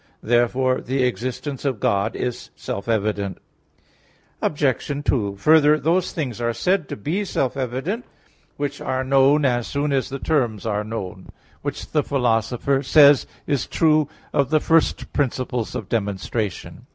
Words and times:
Therefore 0.23 0.81
the 0.81 1.03
existence 1.03 1.63
of 1.63 1.79
God 1.79 2.15
is 2.15 2.49
self 2.55 2.89
evident. 2.89 3.37
Obj. 4.41 4.87
2: 5.05 5.35
Further, 5.37 5.79
those 5.79 6.11
things 6.11 6.41
are 6.41 6.53
said 6.53 6.89
to 6.89 6.95
be 6.95 7.23
self 7.23 7.55
evident 7.55 8.05
which 8.57 8.81
are 8.81 9.03
known 9.03 9.45
as 9.45 9.67
soon 9.67 9.93
as 9.93 10.09
the 10.09 10.17
terms 10.17 10.65
are 10.65 10.83
known, 10.83 11.29
which 11.61 11.91
the 11.91 12.01
Philosopher 12.01 12.71
(1 12.77 12.77
Poster. 12.79 12.99
iii) 12.99 13.03
says 13.11 13.27
is 13.45 13.67
true 13.67 14.09
of 14.33 14.49
the 14.49 14.59
first 14.59 15.13
principles 15.13 15.75
of 15.75 15.87
demonstration. 15.87 16.87